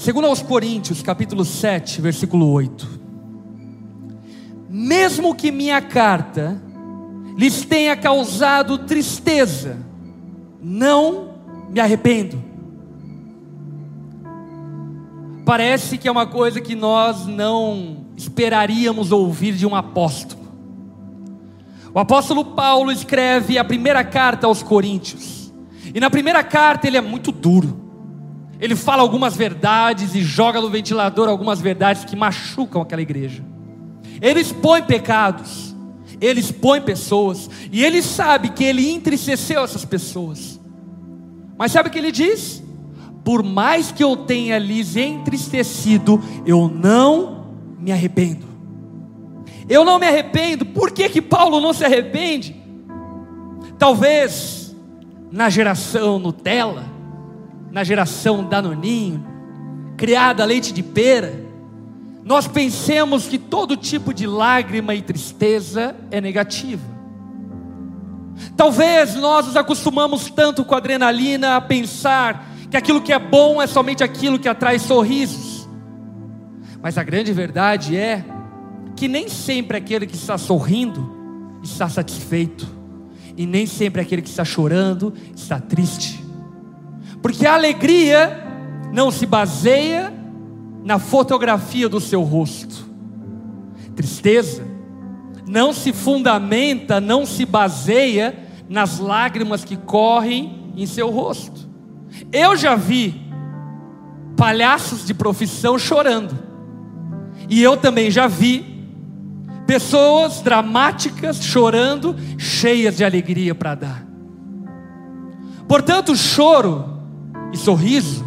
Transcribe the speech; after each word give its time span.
Segundo 0.00 0.28
aos 0.28 0.40
Coríntios, 0.40 1.02
capítulo 1.02 1.44
7, 1.44 2.00
versículo 2.00 2.50
8. 2.50 2.88
Mesmo 4.66 5.34
que 5.34 5.52
minha 5.52 5.82
carta 5.82 6.58
lhes 7.36 7.66
tenha 7.66 7.94
causado 7.94 8.78
tristeza, 8.78 9.76
não 10.58 11.34
me 11.68 11.80
arrependo. 11.80 12.42
Parece 15.44 15.98
que 15.98 16.08
é 16.08 16.10
uma 16.10 16.26
coisa 16.26 16.62
que 16.62 16.74
nós 16.74 17.26
não 17.26 18.06
esperaríamos 18.16 19.12
ouvir 19.12 19.52
de 19.52 19.66
um 19.66 19.76
apóstolo. 19.76 20.48
O 21.92 21.98
apóstolo 21.98 22.42
Paulo 22.54 22.90
escreve 22.90 23.58
a 23.58 23.64
primeira 23.64 24.02
carta 24.02 24.46
aos 24.46 24.62
Coríntios, 24.62 25.52
e 25.94 26.00
na 26.00 26.08
primeira 26.08 26.42
carta 26.42 26.86
ele 26.86 26.96
é 26.96 27.02
muito 27.02 27.30
duro 27.30 27.89
ele 28.60 28.76
fala 28.76 29.02
algumas 29.02 29.34
verdades 29.34 30.14
e 30.14 30.22
joga 30.22 30.60
no 30.60 30.68
ventilador 30.68 31.28
algumas 31.28 31.60
verdades 31.60 32.04
que 32.04 32.14
machucam 32.14 32.82
aquela 32.82 33.00
igreja. 33.00 33.42
Ele 34.20 34.40
expõe 34.40 34.82
pecados, 34.82 35.74
ele 36.20 36.40
expõe 36.40 36.80
pessoas, 36.82 37.48
e 37.72 37.82
ele 37.82 38.02
sabe 38.02 38.50
que 38.50 38.62
ele 38.62 38.90
entristeceu 38.90 39.64
essas 39.64 39.84
pessoas. 39.84 40.60
Mas 41.56 41.72
sabe 41.72 41.88
o 41.88 41.92
que 41.92 41.98
ele 41.98 42.12
diz? 42.12 42.62
Por 43.24 43.42
mais 43.42 43.90
que 43.90 44.04
eu 44.04 44.16
tenha 44.16 44.58
lhes 44.58 44.94
entristecido, 44.94 46.22
eu 46.44 46.68
não 46.68 47.54
me 47.78 47.92
arrependo. 47.92 48.46
Eu 49.68 49.84
não 49.84 49.98
me 49.98 50.06
arrependo. 50.06 50.66
Por 50.66 50.90
que, 50.90 51.08
que 51.08 51.22
Paulo 51.22 51.60
não 51.60 51.72
se 51.72 51.84
arrepende? 51.84 52.56
Talvez 53.78 54.76
na 55.30 55.48
geração 55.48 56.18
Nutella, 56.18 56.89
na 57.70 57.84
geração 57.84 58.44
Danoninho, 58.44 59.24
criada 59.96 60.42
a 60.42 60.46
leite 60.46 60.72
de 60.72 60.82
pera, 60.82 61.48
nós 62.24 62.46
pensemos 62.46 63.26
que 63.26 63.38
todo 63.38 63.76
tipo 63.76 64.12
de 64.12 64.26
lágrima 64.26 64.94
e 64.94 65.02
tristeza 65.02 65.96
é 66.10 66.20
negativa. 66.20 66.82
Talvez 68.56 69.14
nós 69.16 69.46
nos 69.46 69.56
acostumamos 69.56 70.30
tanto 70.30 70.64
com 70.64 70.74
a 70.74 70.78
adrenalina 70.78 71.56
a 71.56 71.60
pensar 71.60 72.46
que 72.70 72.76
aquilo 72.76 73.00
que 73.00 73.12
é 73.12 73.18
bom 73.18 73.60
é 73.60 73.66
somente 73.66 74.04
aquilo 74.04 74.38
que 74.38 74.48
atrai 74.48 74.78
sorrisos. 74.78 75.68
Mas 76.82 76.96
a 76.96 77.02
grande 77.02 77.32
verdade 77.32 77.96
é 77.96 78.24
que 78.96 79.08
nem 79.08 79.28
sempre 79.28 79.76
aquele 79.76 80.06
que 80.06 80.14
está 80.14 80.38
sorrindo 80.38 81.58
está 81.62 81.88
satisfeito, 81.88 82.66
e 83.36 83.46
nem 83.46 83.66
sempre 83.66 84.00
aquele 84.00 84.22
que 84.22 84.28
está 84.28 84.44
chorando 84.44 85.12
está 85.34 85.58
triste. 85.58 86.29
Porque 87.22 87.46
a 87.46 87.54
alegria 87.54 88.46
não 88.92 89.10
se 89.10 89.26
baseia 89.26 90.12
na 90.82 90.98
fotografia 90.98 91.88
do 91.88 92.00
seu 92.00 92.22
rosto. 92.22 92.88
Tristeza 93.94 94.70
não 95.46 95.72
se 95.72 95.92
fundamenta, 95.92 97.00
não 97.00 97.26
se 97.26 97.44
baseia 97.44 98.38
nas 98.68 99.00
lágrimas 99.00 99.64
que 99.64 99.76
correm 99.76 100.72
em 100.76 100.86
seu 100.86 101.10
rosto. 101.10 101.68
Eu 102.30 102.56
já 102.56 102.76
vi 102.76 103.20
palhaços 104.36 105.04
de 105.04 105.12
profissão 105.12 105.76
chorando. 105.76 106.38
E 107.48 107.60
eu 107.60 107.76
também 107.76 108.12
já 108.12 108.28
vi 108.28 108.64
pessoas 109.66 110.40
dramáticas 110.40 111.42
chorando, 111.42 112.14
cheias 112.38 112.96
de 112.96 113.04
alegria 113.04 113.54
para 113.54 113.74
dar. 113.74 114.06
Portanto, 115.66 116.12
o 116.12 116.16
choro 116.16 116.89
e 117.52 117.56
sorriso 117.56 118.24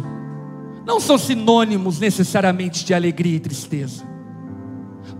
não 0.86 1.00
são 1.00 1.16
sinônimos 1.16 1.98
necessariamente 1.98 2.84
de 2.84 2.92
alegria 2.92 3.36
e 3.36 3.40
tristeza. 3.40 4.04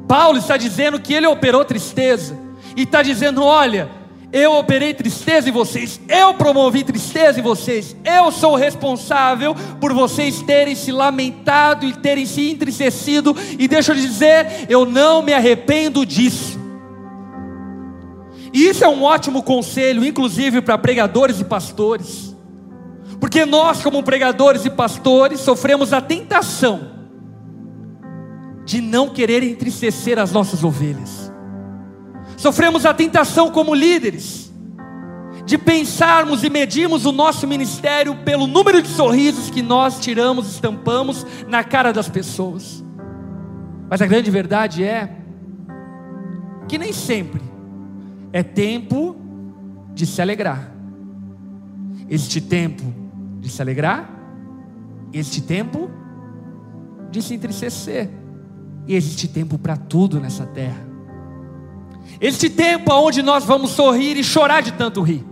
Paulo 0.06 0.38
está 0.38 0.56
dizendo 0.56 1.00
que 1.00 1.14
ele 1.14 1.26
operou 1.26 1.64
tristeza, 1.64 2.44
e 2.76 2.82
está 2.82 3.02
dizendo: 3.02 3.42
olha, 3.42 3.88
eu 4.32 4.52
operei 4.54 4.92
tristeza 4.92 5.48
em 5.48 5.52
vocês, 5.52 6.00
eu 6.08 6.34
promovi 6.34 6.82
tristeza 6.82 7.38
em 7.38 7.42
vocês, 7.42 7.96
eu 8.04 8.32
sou 8.32 8.56
responsável 8.56 9.54
por 9.80 9.92
vocês 9.92 10.42
terem 10.42 10.74
se 10.74 10.90
lamentado 10.90 11.86
e 11.86 11.92
terem 11.92 12.26
se 12.26 12.50
entristecido, 12.50 13.36
e 13.58 13.68
deixa 13.68 13.92
eu 13.92 13.96
dizer, 13.96 14.66
eu 14.68 14.84
não 14.84 15.22
me 15.22 15.32
arrependo 15.32 16.04
disso. 16.04 16.58
E 18.52 18.68
isso 18.68 18.84
é 18.84 18.88
um 18.88 19.02
ótimo 19.02 19.42
conselho, 19.42 20.04
inclusive 20.04 20.60
para 20.60 20.78
pregadores 20.78 21.40
e 21.40 21.44
pastores. 21.44 22.33
Porque 23.24 23.46
nós, 23.46 23.82
como 23.82 24.02
pregadores 24.02 24.66
e 24.66 24.70
pastores, 24.70 25.40
sofremos 25.40 25.94
a 25.94 26.00
tentação 26.02 26.90
de 28.66 28.82
não 28.82 29.08
querer 29.08 29.42
entristecer 29.42 30.18
as 30.18 30.30
nossas 30.30 30.62
ovelhas. 30.62 31.32
Sofremos 32.36 32.84
a 32.84 32.92
tentação 32.92 33.50
como 33.50 33.74
líderes 33.74 34.52
de 35.46 35.56
pensarmos 35.56 36.44
e 36.44 36.50
medirmos 36.50 37.06
o 37.06 37.12
nosso 37.12 37.46
ministério 37.48 38.14
pelo 38.26 38.46
número 38.46 38.82
de 38.82 38.88
sorrisos 38.88 39.48
que 39.48 39.62
nós 39.62 39.98
tiramos, 40.00 40.46
estampamos 40.46 41.26
na 41.48 41.64
cara 41.64 41.94
das 41.94 42.10
pessoas. 42.10 42.84
Mas 43.88 44.02
a 44.02 44.06
grande 44.06 44.30
verdade 44.30 44.84
é 44.84 45.16
que 46.68 46.76
nem 46.76 46.92
sempre 46.92 47.40
é 48.34 48.42
tempo 48.42 49.16
de 49.94 50.04
se 50.04 50.20
alegrar. 50.20 50.70
Este 52.10 52.38
tempo 52.38 53.02
de 53.44 53.50
se 53.50 53.60
alegrar, 53.60 54.08
existe 55.12 55.42
tempo 55.42 55.90
de 57.10 57.22
se 57.22 57.34
entristecer, 57.34 58.10
e 58.86 58.96
existe 58.96 59.28
tempo 59.28 59.58
para 59.58 59.76
tudo 59.76 60.18
nessa 60.18 60.46
terra. 60.46 60.84
Existe 62.20 62.50
tempo 62.50 62.92
onde 62.92 63.22
nós 63.22 63.44
vamos 63.44 63.70
sorrir 63.70 64.16
e 64.16 64.24
chorar 64.24 64.62
de 64.62 64.72
tanto 64.72 65.02
rir, 65.02 65.24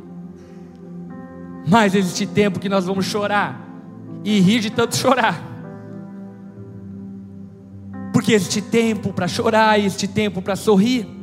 mas 1.66 1.94
existe 1.94 2.26
tempo 2.26 2.60
que 2.60 2.68
nós 2.68 2.84
vamos 2.84 3.06
chorar 3.06 3.60
e 4.22 4.38
rir 4.40 4.60
de 4.60 4.70
tanto 4.70 4.94
chorar. 4.94 5.42
Porque 8.12 8.32
existe 8.32 8.60
tempo 8.60 9.12
para 9.12 9.26
chorar 9.26 9.80
e 9.80 9.86
existe 9.86 10.06
tempo 10.06 10.42
para 10.42 10.54
sorrir. 10.54 11.21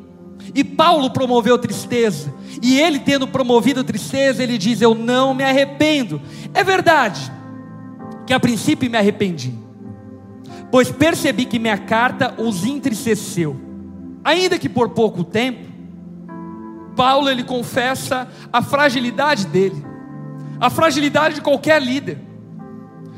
E 0.53 0.63
Paulo 0.63 1.09
promoveu 1.11 1.57
tristeza. 1.57 2.33
E 2.61 2.79
ele, 2.79 2.99
tendo 2.99 3.27
promovido 3.27 3.83
tristeza, 3.83 4.41
ele 4.41 4.57
diz: 4.57 4.81
Eu 4.81 4.95
não 4.95 5.33
me 5.33 5.43
arrependo. 5.43 6.21
É 6.53 6.63
verdade 6.63 7.31
que 8.25 8.33
a 8.33 8.39
princípio 8.39 8.89
me 8.89 8.97
arrependi, 8.97 9.53
pois 10.71 10.91
percebi 10.91 11.45
que 11.45 11.57
minha 11.57 11.77
carta 11.77 12.35
os 12.37 12.63
entristeceu, 12.63 13.59
ainda 14.23 14.59
que 14.59 14.69
por 14.69 14.89
pouco 14.89 15.23
tempo. 15.23 15.67
Paulo 16.95 17.29
ele 17.29 17.43
confessa 17.43 18.27
a 18.51 18.61
fragilidade 18.61 19.47
dele, 19.47 19.83
a 20.59 20.69
fragilidade 20.69 21.35
de 21.35 21.41
qualquer 21.41 21.81
líder. 21.81 22.19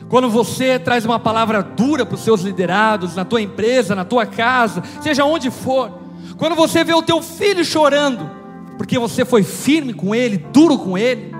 Quando 0.07 0.29
você 0.29 0.77
traz 0.77 1.05
uma 1.05 1.17
palavra 1.17 1.63
dura 1.63 2.05
para 2.05 2.15
os 2.15 2.21
seus 2.21 2.41
liderados, 2.41 3.15
na 3.15 3.23
tua 3.23 3.41
empresa, 3.41 3.95
na 3.95 4.03
tua 4.03 4.25
casa, 4.25 4.83
seja 5.01 5.23
onde 5.23 5.49
for, 5.49 6.00
quando 6.37 6.55
você 6.55 6.83
vê 6.83 6.93
o 6.93 7.01
teu 7.01 7.21
filho 7.21 7.63
chorando, 7.63 8.29
porque 8.77 8.97
você 8.97 9.23
foi 9.23 9.43
firme 9.43 9.93
com 9.93 10.15
ele, 10.15 10.37
duro 10.37 10.77
com 10.77 10.97
ele, 10.97 11.31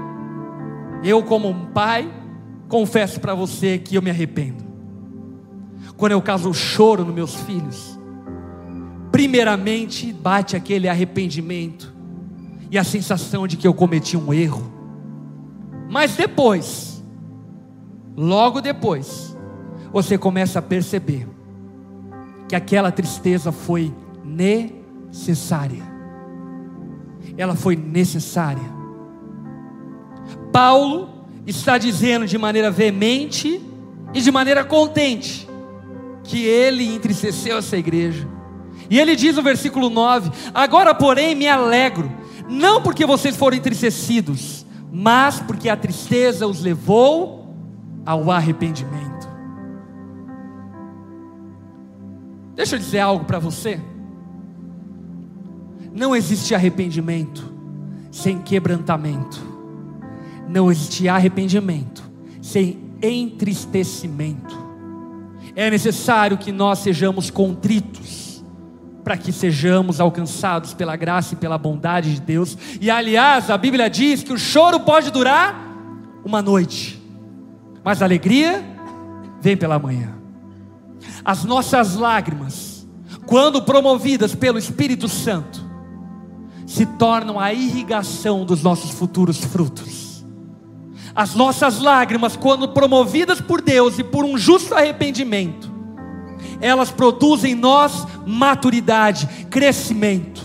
eu, 1.04 1.24
como 1.24 1.50
um 1.50 1.66
pai, 1.68 2.12
confesso 2.68 3.20
para 3.20 3.34
você 3.34 3.78
que 3.78 3.96
eu 3.96 4.02
me 4.02 4.10
arrependo. 4.10 4.64
Quando 5.98 6.12
eu 6.14 6.22
caso 6.22 6.54
choro 6.54 7.04
nos 7.04 7.14
meus 7.14 7.36
filhos, 7.36 8.00
primeiramente 9.12 10.14
bate 10.14 10.56
aquele 10.56 10.88
arrependimento 10.88 11.94
e 12.70 12.78
a 12.78 12.84
sensação 12.84 13.48
de 13.48 13.58
que 13.58 13.68
eu 13.68 13.74
cometi 13.74 14.16
um 14.16 14.34
erro. 14.34 14.72
Mas 15.90 16.16
depois, 16.16 17.04
logo 18.16 18.62
depois, 18.62 19.36
você 19.92 20.18
começa 20.18 20.60
a 20.60 20.62
perceber 20.62 21.28
que 22.48 22.56
aquela 22.56 22.92
tristeza 22.92 23.52
foi 23.52 23.94
necessária. 24.24 25.84
Ela 27.38 27.56
foi 27.56 27.76
necessária. 27.76 28.82
Paulo 30.52 31.10
está 31.46 31.78
dizendo 31.78 32.26
de 32.26 32.38
maneira 32.38 32.70
veemente 32.70 33.62
e 34.14 34.22
de 34.22 34.32
maneira 34.32 34.64
contente 34.64 35.48
que 36.24 36.44
ele 36.46 36.86
entristeceu 36.94 37.58
essa 37.58 37.78
igreja. 37.78 38.28
E 38.90 39.00
ele 39.00 39.16
diz 39.16 39.36
no 39.36 39.42
versículo 39.42 39.90
9: 39.90 40.32
Agora, 40.54 40.94
porém, 40.94 41.36
me 41.36 41.48
alegro, 41.48 42.12
não 42.50 42.82
porque 42.82 43.06
vocês 43.06 43.36
foram 43.36 43.58
entristecidos, 43.58 44.66
mas 44.92 45.40
porque 45.40 45.70
a 45.70 45.78
tristeza 45.78 46.46
os 46.46 46.62
levou 46.62 47.56
ao 48.06 48.30
arrependimento. 48.30 49.30
Deixa 52.56 52.76
eu 52.76 52.80
dizer 52.80 53.00
algo 53.00 53.26
para 53.26 53.40
você. 53.40 53.80
Não 55.94 56.16
existe 56.16 56.56
arrependimento 56.56 57.52
sem 58.12 58.40
quebrantamento. 58.40 59.42
Não 60.48 60.72
existe 60.72 61.08
arrependimento 61.08 62.04
sem 62.42 62.92
entristecimento. 63.02 64.60
É 65.56 65.70
necessário 65.70 66.38
que 66.38 66.52
nós 66.52 66.80
sejamos 66.80 67.30
contritos, 67.30 68.44
para 69.04 69.18
que 69.18 69.32
sejamos 69.32 70.00
alcançados 70.00 70.74
pela 70.74 70.96
graça 70.96 71.34
e 71.34 71.38
pela 71.38 71.58
bondade 71.58 72.14
de 72.14 72.22
Deus. 72.22 72.58
E 72.80 72.90
aliás, 72.90 73.50
a 73.50 73.58
Bíblia 73.58 73.90
diz 73.90 74.24
que 74.24 74.32
o 74.32 74.38
choro 74.38 74.80
pode 74.82 75.12
durar 75.12 75.56
uma 76.24 76.42
noite, 76.42 77.02
mas 77.84 78.02
a 78.02 78.06
alegria 78.06 78.64
vem 79.42 79.58
pela 79.58 79.80
manhã. 79.80 80.16
As 81.26 81.44
nossas 81.44 81.96
lágrimas, 81.96 82.88
quando 83.26 83.62
promovidas 83.62 84.36
pelo 84.36 84.58
Espírito 84.58 85.08
Santo, 85.08 85.61
se 86.72 86.86
tornam 86.86 87.38
a 87.38 87.52
irrigação 87.52 88.46
dos 88.46 88.64
nossos 88.64 88.92
futuros 88.92 89.44
frutos. 89.44 90.24
As 91.14 91.36
nossas 91.36 91.80
lágrimas, 91.80 92.38
quando 92.38 92.70
promovidas 92.70 93.42
por 93.42 93.62
Deus 93.62 94.00
e 94.00 94.06
por 94.06 94.24
um 94.24 94.38
justo 94.38 94.74
arrependimento, 94.74 95.70
elas 96.62 96.90
produzem 96.90 97.52
em 97.52 97.56
nós 97.56 98.08
maturidade, 98.26 99.28
crescimento. 99.50 100.42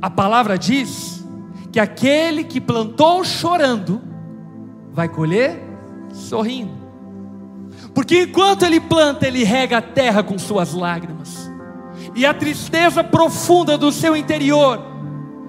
A 0.00 0.08
palavra 0.08 0.56
diz 0.56 1.22
que 1.70 1.78
aquele 1.78 2.42
que 2.42 2.58
plantou 2.58 3.22
chorando 3.24 4.00
vai 4.90 5.06
colher 5.06 5.62
sorrindo. 6.14 6.72
Porque 7.94 8.22
enquanto 8.22 8.62
ele 8.62 8.80
planta, 8.80 9.26
ele 9.26 9.44
rega 9.44 9.76
a 9.76 9.82
terra 9.82 10.22
com 10.22 10.38
suas 10.38 10.72
lágrimas. 10.72 11.41
E 12.14 12.26
a 12.26 12.34
tristeza 12.34 13.02
profunda 13.02 13.78
do 13.78 13.90
seu 13.90 14.14
interior 14.16 14.80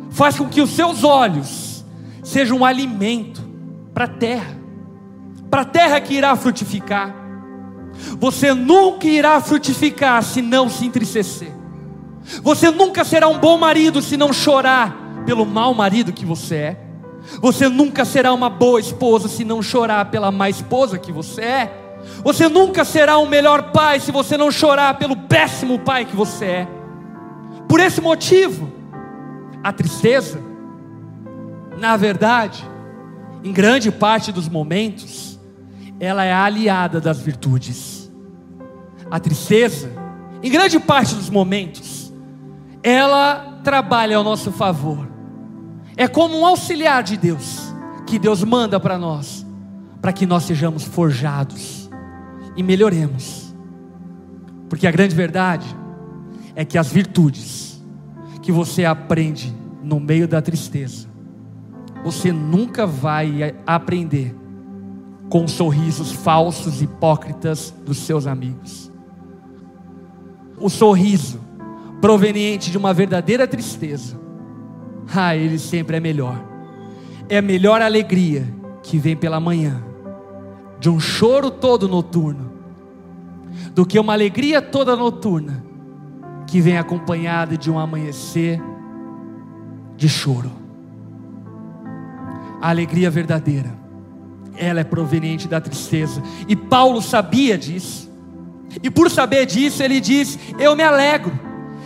faz 0.10 0.38
com 0.38 0.48
que 0.48 0.62
os 0.62 0.70
seus 0.70 1.04
olhos 1.04 1.84
sejam 2.24 2.60
um 2.60 2.66
alimento 2.66 3.44
para 3.94 4.06
a 4.06 4.08
terra, 4.08 4.58
para 5.50 5.62
a 5.62 5.66
terra 5.66 6.00
que 6.00 6.14
irá 6.14 6.36
frutificar. 6.36 7.14
Você 8.18 8.54
nunca 8.54 9.08
irá 9.08 9.40
frutificar 9.42 10.24
se 10.24 10.42
não 10.42 10.70
se 10.70 10.86
entristecer. 10.86 11.52
Você 12.42 12.72
nunca 12.72 13.04
será 13.04 13.28
um 13.28 13.38
bom 13.38 13.58
marido 13.58 14.02
se 14.02 14.16
não 14.16 14.32
chorar 14.32 14.96
pelo 15.26 15.46
mau 15.46 15.74
marido 15.74 16.14
que 16.14 16.26
você 16.26 16.56
é. 16.56 16.80
Você 17.42 17.70
nunca 17.70 18.06
será 18.06 18.34
uma 18.34 18.50
boa 18.50 18.80
esposa 18.80 19.28
se 19.28 19.44
não 19.44 19.62
chorar 19.62 20.06
pela 20.06 20.32
má 20.32 20.50
esposa 20.50 20.98
que 20.98 21.12
você 21.12 21.42
é. 21.42 21.83
Você 22.24 22.48
nunca 22.48 22.86
será 22.86 23.18
um 23.18 23.28
melhor 23.28 23.72
pai 23.72 24.00
se 24.00 24.12
você 24.12 24.38
não 24.38 24.52
chorar 24.52 24.98
pelo 24.98 25.16
péssimo 25.16 25.80
pai 25.80 26.06
que 26.06 26.16
você 26.16 26.46
é. 26.46 26.68
Por 27.68 27.80
esse 27.80 28.00
motivo, 28.00 28.72
a 29.64 29.72
tristeza, 29.74 30.40
na 31.78 31.98
verdade, 31.98 32.64
em 33.44 33.52
grande 33.52 33.92
parte 33.92 34.32
dos 34.32 34.48
momentos, 34.48 35.40
ela 36.00 36.24
é 36.24 36.34
aliada 36.34 37.02
das 37.02 37.20
virtudes. 37.20 38.12
A 39.12 39.20
tristeza, 39.20 39.90
em 40.42 40.50
grande 40.50 40.80
parte 40.80 41.16
dos 41.16 41.30
momentos, 41.30 42.14
ela 42.82 43.60
trabalha 43.64 44.18
ao 44.18 44.24
nosso 44.24 44.52
favor. 44.52 45.08
É 45.96 46.08
como 46.08 46.40
um 46.40 46.46
auxiliar 46.46 47.04
de 47.04 47.18
Deus, 47.18 47.74
que 48.06 48.18
Deus 48.18 48.44
manda 48.44 48.80
para 48.80 48.98
nós, 48.98 49.46
para 50.02 50.14
que 50.14 50.26
nós 50.26 50.44
sejamos 50.44 50.84
forjados 50.84 51.83
e 52.56 52.64
melhoremos. 52.64 53.54
Porque 54.70 54.88
a 54.88 54.92
grande 54.92 55.16
verdade 55.16 55.66
é 56.56 56.66
que 56.66 56.78
as 56.78 56.92
virtudes 56.92 57.82
que 58.42 58.52
você 58.52 58.86
aprende 58.86 59.54
no 59.82 60.00
meio 60.00 60.28
da 60.28 60.42
tristeza, 60.42 61.08
você 62.04 62.32
nunca 62.32 62.86
vai 62.86 63.56
aprender 63.66 64.36
com 65.30 65.48
sorrisos 65.48 66.12
falsos, 66.12 66.82
hipócritas 66.82 67.74
dos 67.86 67.98
seus 68.00 68.28
amigos. 68.28 68.92
O 70.60 70.70
sorriso 70.70 71.40
proveniente 72.02 72.70
de 72.70 72.78
uma 72.78 72.94
verdadeira 72.94 73.48
tristeza, 73.48 74.20
ah, 75.16 75.36
ele 75.36 75.58
sempre 75.58 75.98
é 75.98 76.00
melhor. 76.00 76.44
É 77.30 77.38
a 77.38 77.42
melhor 77.42 77.82
alegria 77.82 78.46
que 78.82 78.98
vem 78.98 79.16
pela 79.16 79.40
manhã 79.40 79.93
de 80.80 80.90
um 80.90 81.00
choro 81.00 81.50
todo 81.50 81.88
noturno, 81.88 82.52
do 83.74 83.86
que 83.86 84.00
uma 84.00 84.14
alegria 84.14 84.62
toda 84.62 84.96
noturna 84.96 85.64
que 86.48 86.62
vem 86.62 86.78
acompanhada 86.78 87.58
de 87.58 87.72
um 87.72 87.80
amanhecer 87.80 88.62
de 89.96 90.08
choro. 90.10 90.52
A 92.62 92.70
alegria 92.70 93.10
verdadeira, 93.10 93.74
ela 94.56 94.80
é 94.80 94.84
proveniente 94.84 95.48
da 95.48 95.60
tristeza, 95.60 96.22
e 96.48 96.56
Paulo 96.56 97.02
sabia 97.02 97.58
disso, 97.58 98.12
e 98.82 98.90
por 98.90 99.10
saber 99.10 99.46
disso, 99.46 99.84
ele 99.84 100.00
diz: 100.00 100.40
Eu 100.58 100.76
me 100.76 100.84
alegro 100.84 101.43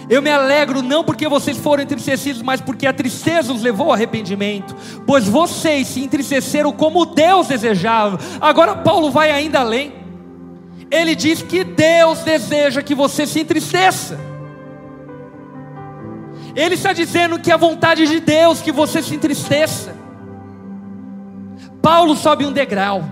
eu 0.10 0.22
me 0.22 0.30
alegro 0.30 0.82
não 0.82 1.04
porque 1.04 1.28
vocês 1.28 1.58
foram 1.58 1.84
entristecidos, 1.84 2.42
mas 2.42 2.62
porque 2.62 2.88
a 2.88 2.94
tristeza 2.94 3.52
os 3.52 3.62
levou 3.62 3.88
ao 3.88 3.94
arrependimento, 3.94 4.76
pois 5.06 5.28
vocês 5.28 5.88
se 5.88 6.02
entristeceram 6.02 6.72
como 6.72 7.06
Deus 7.06 7.48
desejava. 7.48 8.18
Agora 8.40 8.76
Paulo 8.76 9.12
vai 9.12 9.32
ainda 9.32 9.60
além. 9.60 9.94
Ele 10.90 11.14
diz 11.14 11.42
que 11.42 11.64
Deus 11.64 12.20
deseja 12.20 12.82
que 12.82 12.96
você 12.96 13.28
se 13.28 13.42
entristeça. 13.42 14.18
Ele 16.56 16.76
está 16.76 16.94
dizendo 16.94 17.38
que 17.40 17.52
é 17.52 17.54
a 17.54 17.58
vontade 17.58 18.08
de 18.08 18.20
Deus 18.20 18.62
que 18.62 18.72
você 18.72 19.04
se 19.04 19.14
entristeça. 19.14 19.94
Paulo 21.82 22.16
sobe 22.16 22.46
um 22.46 22.52
degrau. 22.52 23.04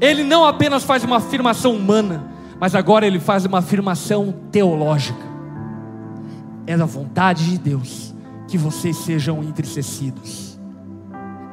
Ele 0.00 0.22
não 0.22 0.44
apenas 0.44 0.84
faz 0.84 1.02
uma 1.04 1.16
afirmação 1.16 1.74
humana, 1.74 2.24
mas 2.60 2.74
agora 2.74 3.06
ele 3.06 3.20
faz 3.20 3.44
uma 3.44 3.58
afirmação 3.58 4.34
teológica. 4.50 5.26
É 6.66 6.76
da 6.76 6.84
vontade 6.84 7.50
de 7.50 7.58
Deus 7.58 8.14
que 8.46 8.58
vocês 8.58 8.96
sejam 8.96 9.42
entristecidos. 9.42 10.58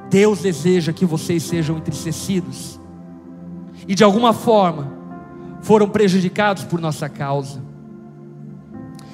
Deus 0.10 0.42
deseja 0.42 0.94
que 0.94 1.06
vocês 1.06 1.44
sejam 1.44 1.78
entristecidos. 1.78 2.80
E 3.88 3.94
de 3.94 4.04
alguma 4.04 4.34
forma 4.34 4.94
foram 5.62 5.90
prejudicados 5.90 6.64
por 6.64 6.80
nossa 6.80 7.10
causa. 7.10 7.62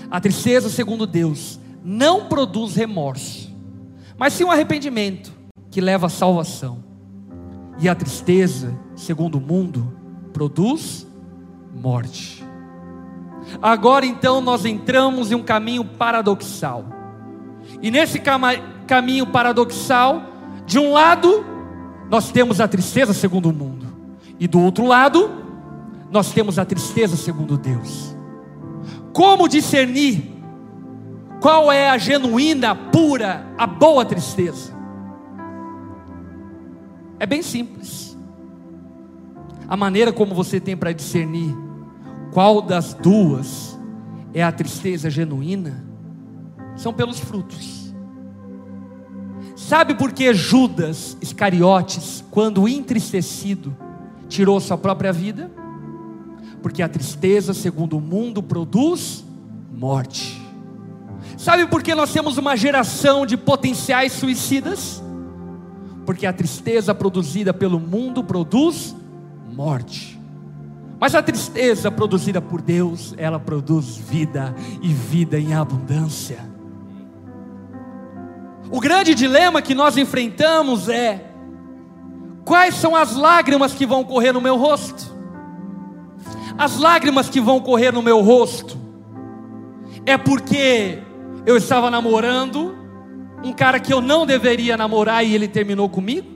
A 0.09 0.19
tristeza, 0.19 0.69
segundo 0.69 1.07
Deus, 1.07 1.59
não 1.83 2.27
produz 2.27 2.75
remorso, 2.75 3.49
mas 4.17 4.33
sim 4.33 4.43
um 4.43 4.51
arrependimento 4.51 5.31
que 5.69 5.81
leva 5.81 6.07
à 6.07 6.09
salvação. 6.09 6.83
E 7.79 7.87
a 7.87 7.95
tristeza, 7.95 8.77
segundo 8.95 9.35
o 9.35 9.41
mundo, 9.41 9.91
produz 10.33 11.07
morte. 11.73 12.43
Agora 13.61 14.05
então 14.05 14.41
nós 14.41 14.65
entramos 14.65 15.31
em 15.31 15.35
um 15.35 15.43
caminho 15.43 15.83
paradoxal. 15.83 16.85
E 17.81 17.89
nesse 17.89 18.19
cam 18.19 18.41
caminho 18.87 19.27
paradoxal, 19.27 20.21
de 20.65 20.77
um 20.77 20.91
lado, 20.91 21.45
nós 22.09 22.31
temos 22.31 22.59
a 22.59 22.67
tristeza 22.67 23.13
segundo 23.13 23.49
o 23.49 23.53
mundo, 23.53 23.87
e 24.39 24.47
do 24.47 24.59
outro 24.59 24.85
lado, 24.85 25.31
nós 26.11 26.31
temos 26.31 26.59
a 26.59 26.65
tristeza 26.65 27.15
segundo 27.15 27.57
Deus. 27.57 28.15
Como 29.13 29.47
discernir 29.47 30.31
qual 31.41 31.71
é 31.71 31.89
a 31.89 31.97
genuína, 31.97 32.75
pura, 32.75 33.45
a 33.57 33.65
boa 33.65 34.05
tristeza? 34.05 34.73
É 37.19 37.25
bem 37.25 37.41
simples. 37.41 38.17
A 39.71 39.77
maneira 39.77 40.11
como 40.11 40.35
você 40.35 40.59
tem 40.59 40.75
para 40.75 40.91
discernir 40.91 41.55
qual 42.33 42.61
das 42.61 42.93
duas 42.93 43.79
é 44.33 44.43
a 44.43 44.51
tristeza 44.51 45.09
genuína 45.09 45.81
são 46.75 46.91
pelos 46.91 47.21
frutos. 47.21 47.93
Sabe 49.55 49.95
por 49.95 50.11
que 50.11 50.33
Judas 50.33 51.15
Iscariotes, 51.21 52.21
quando 52.29 52.67
entristecido, 52.67 53.73
tirou 54.27 54.59
sua 54.59 54.77
própria 54.77 55.13
vida? 55.13 55.49
Porque 56.61 56.83
a 56.83 56.89
tristeza, 56.89 57.53
segundo 57.53 57.97
o 57.97 58.01
mundo, 58.01 58.43
produz 58.43 59.23
morte. 59.73 60.41
Sabe 61.37 61.65
por 61.65 61.81
que 61.81 61.95
nós 61.95 62.11
temos 62.11 62.37
uma 62.37 62.57
geração 62.57 63.25
de 63.25 63.37
potenciais 63.37 64.11
suicidas? 64.11 65.01
Porque 66.05 66.25
a 66.25 66.33
tristeza 66.33 66.93
produzida 66.93 67.53
pelo 67.53 67.79
mundo 67.79 68.21
produz 68.21 68.99
morte. 69.51 70.19
Mas 70.99 71.15
a 71.15 71.21
tristeza 71.21 71.89
produzida 71.89 72.41
por 72.41 72.61
Deus, 72.61 73.13
ela 73.17 73.39
produz 73.39 73.97
vida 73.97 74.55
e 74.81 74.93
vida 74.93 75.39
em 75.39 75.53
abundância. 75.53 76.39
O 78.71 78.79
grande 78.79 79.13
dilema 79.15 79.61
que 79.61 79.75
nós 79.75 79.97
enfrentamos 79.97 80.87
é: 80.87 81.25
quais 82.45 82.75
são 82.75 82.95
as 82.95 83.15
lágrimas 83.15 83.73
que 83.73 83.85
vão 83.85 84.03
correr 84.03 84.31
no 84.31 84.39
meu 84.39 84.57
rosto? 84.57 85.11
As 86.57 86.77
lágrimas 86.77 87.29
que 87.29 87.41
vão 87.41 87.59
correr 87.59 87.91
no 87.91 88.01
meu 88.01 88.21
rosto 88.21 88.77
é 90.05 90.17
porque 90.17 90.99
eu 91.45 91.57
estava 91.57 91.89
namorando 91.89 92.75
um 93.43 93.51
cara 93.51 93.79
que 93.79 93.91
eu 93.91 94.01
não 94.01 94.25
deveria 94.25 94.77
namorar 94.77 95.25
e 95.25 95.33
ele 95.33 95.47
terminou 95.47 95.89
comigo? 95.89 96.30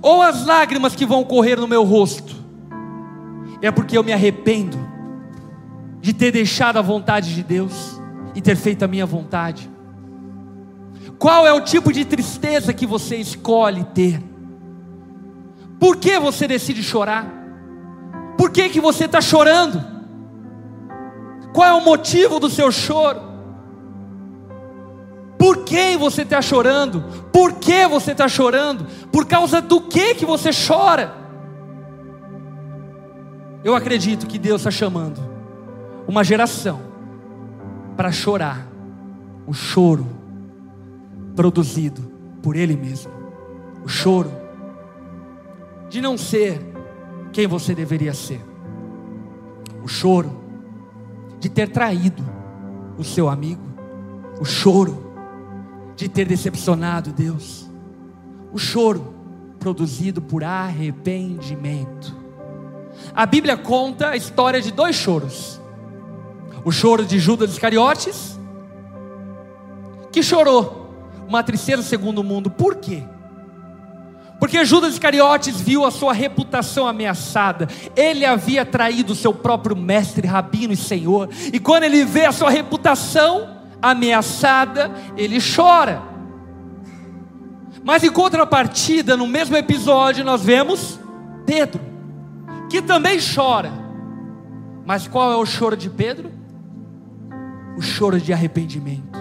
Ou 0.00 0.22
as 0.22 0.46
lágrimas 0.46 0.94
que 0.94 1.06
vão 1.06 1.24
correr 1.24 1.56
no 1.56 1.68
meu 1.68 1.84
rosto, 1.84 2.34
é 3.60 3.70
porque 3.70 3.96
eu 3.96 4.04
me 4.04 4.12
arrependo 4.12 4.78
de 6.00 6.12
ter 6.12 6.32
deixado 6.32 6.78
a 6.78 6.82
vontade 6.82 7.34
de 7.34 7.42
Deus 7.42 8.00
e 8.34 8.40
ter 8.40 8.56
feito 8.56 8.84
a 8.84 8.88
minha 8.88 9.06
vontade. 9.06 9.70
Qual 11.18 11.46
é 11.46 11.52
o 11.52 11.60
tipo 11.60 11.92
de 11.92 12.04
tristeza 12.04 12.72
que 12.72 12.86
você 12.86 13.16
escolhe 13.16 13.84
ter? 13.94 14.20
Por 15.78 15.96
que 15.96 16.18
você 16.18 16.48
decide 16.48 16.82
chorar? 16.82 17.26
Por 18.36 18.50
que, 18.50 18.68
que 18.68 18.80
você 18.80 19.04
está 19.04 19.20
chorando? 19.20 19.84
Qual 21.52 21.68
é 21.68 21.72
o 21.72 21.84
motivo 21.84 22.40
do 22.40 22.50
seu 22.50 22.72
choro? 22.72 23.31
Por 25.42 25.64
quem 25.64 25.96
você 25.96 26.22
está 26.22 26.40
chorando? 26.40 27.02
Por 27.32 27.54
que 27.54 27.84
você 27.88 28.12
está 28.12 28.28
chorando? 28.28 28.86
Por 29.10 29.26
causa 29.26 29.60
do 29.60 29.80
que 29.80 30.14
que 30.14 30.24
você 30.24 30.50
chora? 30.52 31.12
Eu 33.64 33.74
acredito 33.74 34.28
que 34.28 34.38
Deus 34.38 34.60
está 34.60 34.70
chamando 34.70 35.20
uma 36.06 36.22
geração 36.22 36.80
para 37.96 38.12
chorar 38.12 38.68
o 39.44 39.52
choro 39.52 40.06
produzido 41.34 42.02
por 42.40 42.54
Ele 42.54 42.76
mesmo, 42.76 43.10
o 43.84 43.88
choro 43.88 44.30
de 45.88 46.00
não 46.00 46.16
ser 46.16 46.64
quem 47.32 47.48
você 47.48 47.74
deveria 47.74 48.14
ser, 48.14 48.40
o 49.82 49.88
choro 49.88 50.40
de 51.40 51.48
ter 51.48 51.68
traído 51.68 52.22
o 52.96 53.02
seu 53.02 53.28
amigo, 53.28 53.64
o 54.38 54.44
choro 54.44 55.01
de 56.02 56.08
ter 56.08 56.26
decepcionado 56.26 57.12
Deus. 57.12 57.70
O 58.52 58.58
choro 58.58 59.14
produzido 59.58 60.20
por 60.20 60.42
arrependimento. 60.42 62.16
A 63.14 63.24
Bíblia 63.24 63.56
conta 63.56 64.08
a 64.08 64.16
história 64.16 64.60
de 64.60 64.72
dois 64.72 64.96
choros. 64.96 65.60
O 66.64 66.72
choro 66.72 67.04
de 67.04 67.18
Judas 67.18 67.52
Iscariotes, 67.52 68.38
que 70.10 70.22
chorou 70.22 70.90
uma 71.28 71.42
tristeza 71.42 71.82
segundo 71.82 72.18
o 72.18 72.24
mundo. 72.24 72.50
Por 72.50 72.76
quê? 72.76 73.04
Porque 74.40 74.64
Judas 74.64 74.94
Iscariotes 74.94 75.60
viu 75.60 75.84
a 75.84 75.90
sua 75.92 76.12
reputação 76.12 76.88
ameaçada. 76.88 77.68
Ele 77.94 78.24
havia 78.24 78.66
traído 78.66 79.14
seu 79.14 79.32
próprio 79.32 79.76
mestre, 79.76 80.26
rabino 80.26 80.72
e 80.72 80.76
senhor. 80.76 81.28
E 81.52 81.60
quando 81.60 81.84
ele 81.84 82.04
vê 82.04 82.24
a 82.24 82.32
sua 82.32 82.50
reputação 82.50 83.61
ameaçada, 83.82 84.90
ele 85.16 85.38
chora. 85.40 86.00
Mas 87.84 88.04
em 88.04 88.12
contrapartida, 88.12 89.16
no 89.16 89.26
mesmo 89.26 89.56
episódio, 89.56 90.24
nós 90.24 90.42
vemos 90.42 91.00
Pedro, 91.44 91.80
que 92.70 92.80
também 92.80 93.18
chora. 93.18 93.72
Mas 94.86 95.08
qual 95.08 95.32
é 95.32 95.36
o 95.36 95.44
choro 95.44 95.76
de 95.76 95.90
Pedro? 95.90 96.30
O 97.76 97.82
choro 97.82 98.20
de 98.20 98.32
arrependimento. 98.32 99.20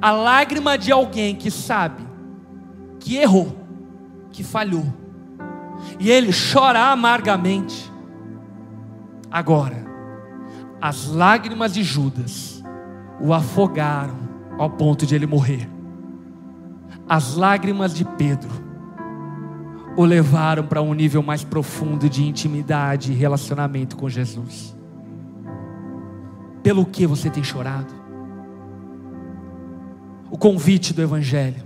A 0.00 0.10
lágrima 0.10 0.76
de 0.76 0.90
alguém 0.90 1.36
que 1.36 1.50
sabe 1.50 2.02
que 2.98 3.16
errou, 3.16 3.56
que 4.32 4.42
falhou. 4.42 4.86
E 5.98 6.10
ele 6.10 6.30
chora 6.32 6.90
amargamente. 6.90 7.90
Agora, 9.30 9.84
as 10.80 11.06
lágrimas 11.06 11.74
de 11.74 11.82
Judas 11.82 12.61
o 13.20 13.32
afogaram 13.32 14.16
ao 14.58 14.70
ponto 14.70 15.06
de 15.06 15.14
ele 15.14 15.26
morrer. 15.26 15.68
As 17.08 17.34
lágrimas 17.34 17.94
de 17.94 18.04
Pedro 18.04 18.50
o 19.96 20.04
levaram 20.04 20.66
para 20.66 20.80
um 20.80 20.94
nível 20.94 21.22
mais 21.22 21.44
profundo 21.44 22.08
de 22.08 22.24
intimidade 22.24 23.12
e 23.12 23.14
relacionamento 23.14 23.96
com 23.96 24.08
Jesus. 24.08 24.74
Pelo 26.62 26.86
que 26.86 27.06
você 27.06 27.28
tem 27.28 27.42
chorado? 27.42 27.92
O 30.30 30.38
convite 30.38 30.94
do 30.94 31.02
Evangelho, 31.02 31.62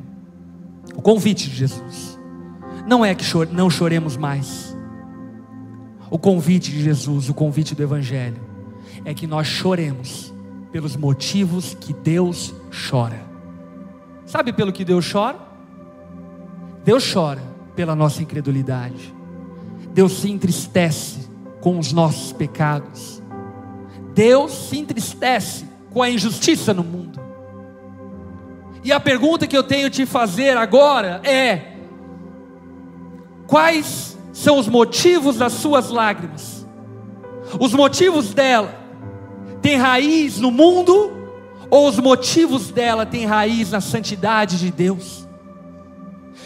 o 0.96 1.02
convite 1.02 1.48
de 1.48 1.54
Jesus, 1.54 2.18
não 2.86 3.04
é 3.04 3.14
que 3.14 3.24
não 3.52 3.70
choremos 3.70 4.16
mais. 4.16 4.76
O 6.10 6.18
convite 6.18 6.72
de 6.72 6.82
Jesus, 6.82 7.28
o 7.28 7.34
convite 7.34 7.74
do 7.74 7.82
Evangelho, 7.82 8.40
é 9.04 9.14
que 9.14 9.26
nós 9.26 9.46
choremos 9.46 10.34
pelos 10.76 10.94
motivos 10.94 11.74
que 11.74 11.94
Deus 11.94 12.54
chora. 12.90 13.24
Sabe 14.26 14.52
pelo 14.52 14.70
que 14.70 14.84
Deus 14.84 15.10
chora? 15.10 15.38
Deus 16.84 17.10
chora 17.10 17.40
pela 17.74 17.96
nossa 17.96 18.22
incredulidade. 18.22 19.14
Deus 19.94 20.20
se 20.20 20.30
entristece 20.30 21.30
com 21.62 21.78
os 21.78 21.94
nossos 21.94 22.30
pecados. 22.30 23.22
Deus 24.12 24.52
se 24.52 24.76
entristece 24.78 25.64
com 25.94 26.02
a 26.02 26.10
injustiça 26.10 26.74
no 26.74 26.84
mundo. 26.84 27.18
E 28.84 28.92
a 28.92 29.00
pergunta 29.00 29.46
que 29.46 29.56
eu 29.56 29.62
tenho 29.62 29.88
te 29.88 30.04
fazer 30.04 30.58
agora 30.58 31.22
é: 31.24 31.72
quais 33.46 34.18
são 34.30 34.58
os 34.58 34.68
motivos 34.68 35.38
das 35.38 35.54
suas 35.54 35.88
lágrimas? 35.88 36.66
Os 37.58 37.72
motivos 37.72 38.34
dela 38.34 38.75
tem 39.66 39.76
raiz 39.76 40.38
no 40.38 40.52
mundo 40.52 41.10
ou 41.68 41.88
os 41.88 41.98
motivos 41.98 42.70
dela 42.70 43.04
têm 43.04 43.26
raiz 43.26 43.72
na 43.72 43.80
santidade 43.80 44.60
de 44.60 44.70
Deus? 44.70 45.26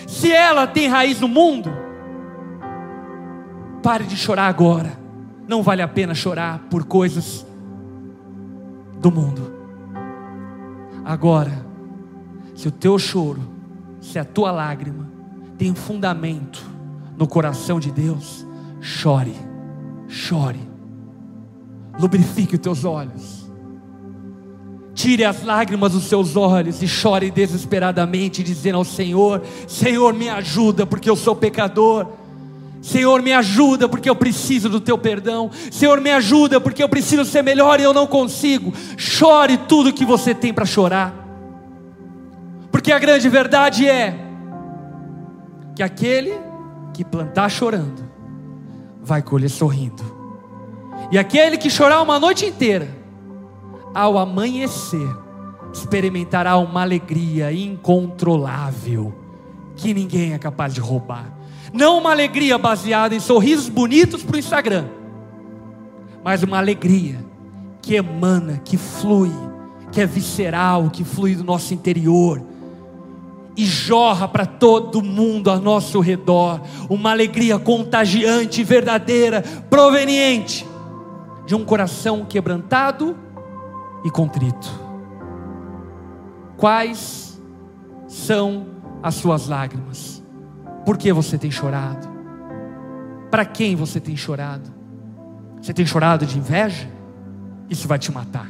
Se 0.06 0.32
ela 0.32 0.66
tem 0.66 0.88
raiz 0.88 1.20
no 1.20 1.28
mundo, 1.28 1.70
pare 3.82 4.04
de 4.04 4.16
chorar 4.16 4.46
agora. 4.46 4.98
Não 5.46 5.62
vale 5.62 5.82
a 5.82 5.88
pena 5.88 6.14
chorar 6.14 6.60
por 6.70 6.84
coisas 6.84 7.44
do 8.98 9.12
mundo. 9.12 9.52
Agora, 11.04 11.66
se 12.54 12.68
o 12.68 12.70
teu 12.70 12.98
choro, 12.98 13.42
se 14.00 14.18
a 14.18 14.24
tua 14.24 14.50
lágrima 14.50 15.12
tem 15.58 15.74
fundamento 15.74 16.64
no 17.18 17.28
coração 17.28 17.78
de 17.78 17.90
Deus, 17.92 18.46
chore, 18.80 19.36
chore 20.08 20.69
lubrifique 22.00 22.54
os 22.54 22.60
teus 22.60 22.84
olhos. 22.84 23.50
Tire 24.94 25.24
as 25.24 25.44
lágrimas 25.44 25.92
dos 25.92 26.04
seus 26.04 26.36
olhos 26.36 26.82
e 26.82 26.88
chore 26.88 27.30
desesperadamente, 27.30 28.42
dizendo 28.42 28.78
ao 28.78 28.84
Senhor: 28.84 29.42
Senhor, 29.68 30.12
me 30.12 30.28
ajuda, 30.28 30.86
porque 30.86 31.08
eu 31.08 31.16
sou 31.16 31.36
pecador. 31.36 32.06
Senhor, 32.82 33.20
me 33.20 33.32
ajuda, 33.32 33.88
porque 33.88 34.08
eu 34.08 34.16
preciso 34.16 34.68
do 34.68 34.80
teu 34.80 34.96
perdão. 34.96 35.50
Senhor, 35.70 36.00
me 36.00 36.10
ajuda, 36.10 36.58
porque 36.58 36.82
eu 36.82 36.88
preciso 36.88 37.26
ser 37.26 37.42
melhor 37.42 37.78
e 37.78 37.82
eu 37.82 37.92
não 37.92 38.06
consigo. 38.06 38.72
Chore 38.96 39.58
tudo 39.58 39.92
que 39.92 40.04
você 40.04 40.34
tem 40.34 40.52
para 40.52 40.64
chorar. 40.64 41.14
Porque 42.72 42.90
a 42.90 42.98
grande 42.98 43.28
verdade 43.28 43.86
é 43.86 44.18
que 45.76 45.82
aquele 45.82 46.32
que 46.94 47.04
plantar 47.04 47.50
chorando 47.50 48.02
vai 49.02 49.22
colher 49.22 49.50
sorrindo. 49.50 50.19
E 51.10 51.18
aquele 51.18 51.58
que 51.58 51.68
chorar 51.68 52.00
uma 52.02 52.20
noite 52.20 52.46
inteira, 52.46 52.88
ao 53.92 54.16
amanhecer, 54.16 55.08
experimentará 55.72 56.56
uma 56.56 56.82
alegria 56.82 57.52
incontrolável 57.52 59.12
que 59.74 59.92
ninguém 59.92 60.34
é 60.34 60.38
capaz 60.38 60.72
de 60.72 60.80
roubar. 60.80 61.32
Não 61.72 61.98
uma 61.98 62.12
alegria 62.12 62.56
baseada 62.56 63.14
em 63.14 63.20
sorrisos 63.20 63.68
bonitos 63.68 64.22
para 64.22 64.36
o 64.36 64.38
Instagram, 64.38 64.86
mas 66.22 66.44
uma 66.44 66.58
alegria 66.58 67.24
que 67.82 67.96
emana, 67.96 68.60
que 68.64 68.76
flui, 68.76 69.32
que 69.90 70.00
é 70.00 70.06
visceral, 70.06 70.90
que 70.90 71.02
flui 71.02 71.34
do 71.34 71.42
nosso 71.42 71.74
interior 71.74 72.40
e 73.56 73.64
jorra 73.64 74.28
para 74.28 74.46
todo 74.46 75.02
mundo 75.02 75.50
ao 75.50 75.58
nosso 75.58 75.98
redor. 75.98 76.60
Uma 76.88 77.10
alegria 77.10 77.58
contagiante, 77.58 78.62
verdadeira, 78.62 79.42
proveniente 79.68 80.69
de 81.50 81.56
um 81.56 81.64
coração 81.64 82.24
quebrantado 82.24 83.18
e 84.04 84.10
contrito. 84.10 84.70
Quais 86.56 87.42
são 88.06 88.68
as 89.02 89.16
suas 89.16 89.48
lágrimas? 89.48 90.22
Por 90.86 90.96
que 90.96 91.12
você 91.12 91.36
tem 91.36 91.50
chorado? 91.50 92.08
Para 93.32 93.44
quem 93.44 93.74
você 93.74 93.98
tem 93.98 94.16
chorado? 94.16 94.70
Você 95.60 95.74
tem 95.74 95.84
chorado 95.84 96.24
de 96.24 96.38
inveja? 96.38 96.88
Isso 97.68 97.88
vai 97.88 97.98
te 97.98 98.12
matar. 98.12 98.46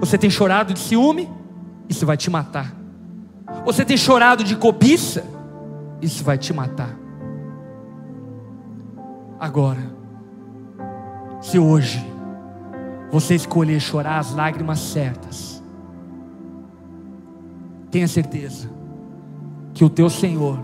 Você 0.00 0.18
tem 0.18 0.28
chorado 0.28 0.74
de 0.74 0.80
ciúme? 0.80 1.30
Isso 1.88 2.04
vai 2.04 2.16
te 2.16 2.28
matar. 2.28 2.74
Você 3.64 3.84
tem 3.84 3.96
chorado 3.96 4.42
de 4.42 4.56
cobiça? 4.56 5.24
Isso 6.02 6.24
vai 6.24 6.36
te 6.36 6.52
matar. 6.52 6.98
Agora, 9.38 9.94
se 11.40 11.58
hoje 11.58 12.04
você 13.10 13.34
escolher 13.34 13.80
chorar 13.80 14.18
as 14.18 14.34
lágrimas 14.34 14.78
certas, 14.78 15.62
tenha 17.90 18.08
certeza 18.08 18.68
que 19.72 19.84
o 19.84 19.90
teu 19.90 20.10
Senhor 20.10 20.58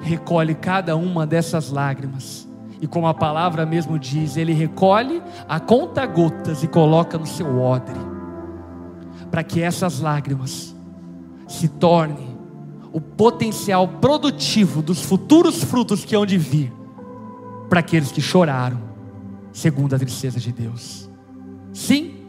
recolhe 0.00 0.54
cada 0.54 0.96
uma 0.96 1.26
dessas 1.26 1.70
lágrimas. 1.70 2.48
E 2.80 2.86
como 2.86 3.06
a 3.06 3.14
palavra 3.14 3.64
mesmo 3.64 3.98
diz, 3.98 4.36
Ele 4.36 4.52
recolhe 4.52 5.22
a 5.48 5.60
conta 5.60 6.04
gotas 6.04 6.62
e 6.64 6.66
coloca 6.66 7.16
no 7.16 7.26
seu 7.26 7.60
odre, 7.60 7.98
para 9.30 9.44
que 9.44 9.62
essas 9.62 10.00
lágrimas 10.00 10.74
se 11.46 11.68
tornem 11.68 12.36
o 12.92 13.00
potencial 13.00 13.86
produtivo 13.86 14.82
dos 14.82 15.02
futuros 15.02 15.62
frutos 15.62 16.04
que 16.04 16.14
hão 16.14 16.26
de 16.26 16.36
vir 16.36 16.72
para 17.68 17.80
aqueles 17.80 18.12
que 18.12 18.20
choraram, 18.20 18.91
segundo 19.52 19.94
a 19.94 19.98
tristeza 19.98 20.40
de 20.40 20.50
Deus. 20.52 21.08
Sim, 21.72 22.26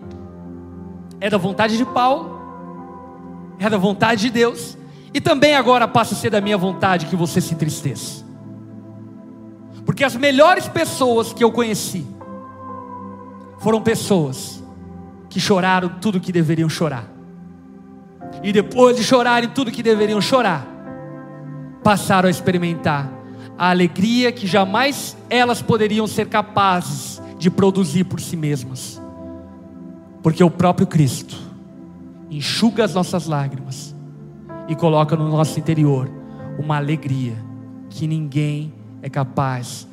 é 1.19 1.29
da 1.29 1.37
vontade 1.37 1.77
de 1.77 1.85
Paulo, 1.85 2.41
é 3.59 3.69
da 3.69 3.77
vontade 3.77 4.21
de 4.21 4.29
Deus, 4.29 4.77
e 5.13 5.21
também 5.21 5.55
agora 5.55 5.87
passa 5.87 6.13
a 6.13 6.17
ser 6.17 6.29
da 6.29 6.41
minha 6.41 6.57
vontade 6.57 7.05
que 7.05 7.15
você 7.15 7.39
se 7.39 7.53
entristeça. 7.53 8.23
Porque 9.85 10.03
as 10.03 10.15
melhores 10.15 10.67
pessoas 10.67 11.33
que 11.33 11.43
eu 11.43 11.51
conheci 11.51 12.05
foram 13.59 13.81
pessoas 13.81 14.63
que 15.29 15.39
choraram 15.39 15.89
tudo 16.01 16.19
que 16.19 16.31
deveriam 16.31 16.69
chorar. 16.69 17.05
E 18.41 18.51
depois 18.51 18.97
de 18.97 19.03
chorarem 19.03 19.49
tudo 19.49 19.71
que 19.71 19.83
deveriam 19.83 20.19
chorar, 20.19 20.67
passaram 21.83 22.27
a 22.27 22.31
experimentar 22.31 23.11
a 23.57 23.69
alegria 23.69 24.31
que 24.31 24.47
jamais 24.47 25.15
elas 25.29 25.61
poderiam 25.61 26.07
ser 26.07 26.27
capazes 26.27 27.12
de 27.43 27.51
produzir 27.51 28.05
por 28.05 28.21
si 28.21 28.37
mesmas. 28.37 29.01
Porque 30.21 30.41
o 30.41 30.49
próprio 30.49 30.87
Cristo 30.87 31.35
enxuga 32.31 32.85
as 32.85 32.93
nossas 32.93 33.27
lágrimas 33.27 33.93
e 34.69 34.73
coloca 34.73 35.17
no 35.17 35.27
nosso 35.27 35.59
interior 35.59 36.09
uma 36.57 36.77
alegria 36.77 37.35
que 37.89 38.07
ninguém 38.07 38.73
é 39.01 39.09
capaz 39.09 39.85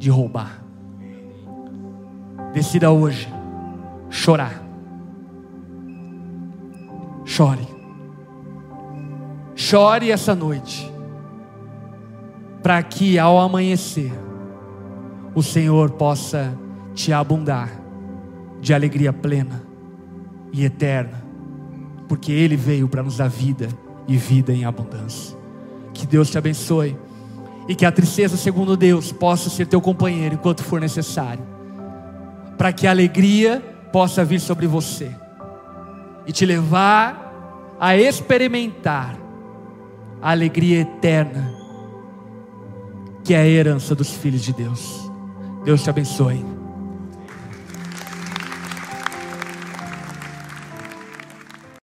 de 0.00 0.10
roubar. 0.10 0.60
Decida 2.52 2.90
hoje 2.90 3.32
chorar. 4.10 4.60
Chore. 7.24 7.68
Chore 9.54 10.10
essa 10.10 10.34
noite, 10.34 10.92
para 12.64 12.82
que 12.82 13.16
ao 13.16 13.38
amanhecer 13.38 14.12
o 15.36 15.42
Senhor 15.42 15.90
possa 15.90 16.65
te 16.96 17.12
abundar 17.12 17.70
de 18.60 18.72
alegria 18.74 19.12
plena 19.12 19.62
e 20.52 20.64
eterna, 20.64 21.22
porque 22.08 22.32
Ele 22.32 22.56
veio 22.56 22.88
para 22.88 23.02
nos 23.02 23.18
dar 23.18 23.28
vida 23.28 23.68
e 24.08 24.16
vida 24.16 24.52
em 24.52 24.64
abundância. 24.64 25.36
Que 25.92 26.06
Deus 26.06 26.30
te 26.30 26.38
abençoe 26.38 26.96
e 27.68 27.74
que 27.74 27.84
a 27.84 27.92
tristeza, 27.92 28.36
segundo 28.36 28.76
Deus, 28.76 29.12
possa 29.12 29.50
ser 29.50 29.66
teu 29.66 29.80
companheiro 29.80 30.34
enquanto 30.34 30.64
for 30.64 30.80
necessário, 30.80 31.44
para 32.56 32.72
que 32.72 32.86
a 32.86 32.90
alegria 32.90 33.60
possa 33.92 34.24
vir 34.24 34.40
sobre 34.40 34.66
você 34.66 35.14
e 36.26 36.32
te 36.32 36.46
levar 36.46 37.76
a 37.78 37.96
experimentar 37.96 39.16
a 40.22 40.30
alegria 40.30 40.80
eterna, 40.80 41.52
que 43.22 43.34
é 43.34 43.38
a 43.38 43.46
herança 43.46 43.94
dos 43.94 44.10
filhos 44.10 44.42
de 44.42 44.54
Deus. 44.54 45.10
Deus 45.64 45.82
te 45.82 45.90
abençoe. 45.90 46.55